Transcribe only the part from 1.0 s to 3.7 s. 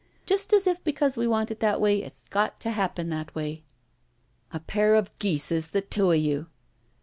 we want it that way it's got to happen that way!"